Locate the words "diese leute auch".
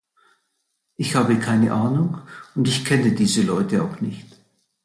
3.11-4.01